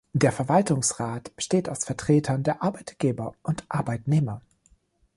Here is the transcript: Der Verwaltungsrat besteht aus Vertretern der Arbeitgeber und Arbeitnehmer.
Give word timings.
Der 0.13 0.31
Verwaltungsrat 0.31 1.35
besteht 1.35 1.69
aus 1.69 1.83
Vertretern 1.85 2.41
der 2.41 2.63
Arbeitgeber 2.63 3.35
und 3.43 3.65
Arbeitnehmer. 3.69 4.41